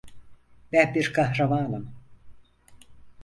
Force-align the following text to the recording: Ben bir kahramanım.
Ben 0.71 0.95
bir 0.95 1.13
kahramanım. 1.13 1.95